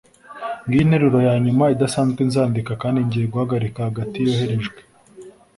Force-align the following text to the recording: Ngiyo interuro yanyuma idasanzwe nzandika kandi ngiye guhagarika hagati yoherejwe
Ngiyo 0.65 0.81
interuro 0.85 1.19
yanyuma 1.27 1.63
idasanzwe 1.75 2.21
nzandika 2.29 2.71
kandi 2.81 2.97
ngiye 3.07 3.25
guhagarika 3.33 3.79
hagati 3.87 4.17
yoherejwe 4.25 4.79